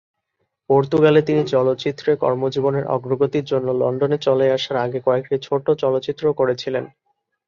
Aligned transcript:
পর্তুগালে, 0.69 1.21
তিনি 1.21 1.41
চলচ্চিত্রে 1.53 2.11
কর্মজীবনের 2.15 2.85
অগ্রগতির 2.87 3.45
জন্য 3.45 3.67
লন্ডনে 3.81 4.17
চলে 4.17 4.45
আসার 4.51 4.77
আগে 4.77 4.99
কয়েকটি 5.07 5.35
ছোট 5.47 5.65
চলচ্চিত্রও 5.81 6.37
করেছিলেন। 6.39 6.85